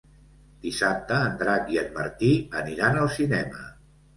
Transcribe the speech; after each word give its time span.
Dissabte 0.63 1.19
en 1.27 1.35
Drac 1.43 1.69
i 1.75 1.79
en 1.83 1.93
Martí 1.99 2.33
aniran 2.63 3.01
al 3.05 3.13
cinema. 3.21 3.71